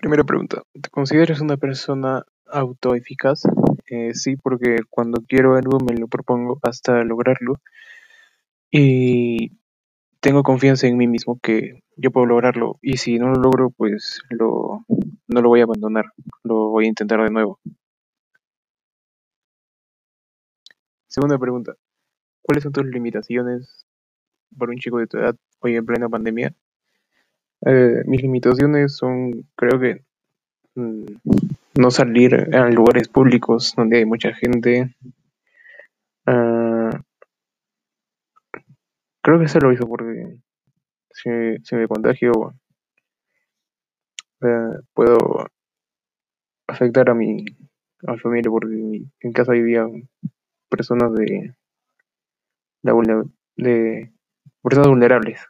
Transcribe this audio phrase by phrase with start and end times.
[0.00, 3.42] Primera pregunta, ¿te consideras una persona autoeficaz?
[3.90, 7.56] Eh, sí, porque cuando quiero algo me lo propongo hasta lograrlo
[8.70, 9.58] y
[10.20, 14.22] tengo confianza en mí mismo que yo puedo lograrlo y si no lo logro, pues
[14.30, 14.86] lo,
[15.28, 16.06] no lo voy a abandonar,
[16.44, 17.60] lo voy a intentar de nuevo.
[21.08, 21.74] Segunda pregunta,
[22.40, 23.86] ¿cuáles son tus limitaciones
[24.58, 26.54] para un chico de tu edad hoy en plena pandemia?
[27.64, 30.02] Eh, mis limitaciones son, creo que,
[30.76, 31.04] mm,
[31.76, 34.94] no salir a lugares públicos donde hay mucha gente.
[36.26, 36.90] Ah,
[39.22, 40.38] creo que eso lo hizo porque
[41.12, 41.30] si,
[41.64, 42.54] si me contagio,
[44.42, 45.46] eh, puedo
[46.68, 47.44] afectar a mi,
[48.06, 50.08] a mi familia porque mi- en casa vivían
[50.70, 54.12] personas de, vulne- de
[54.62, 55.40] personas vulnerables.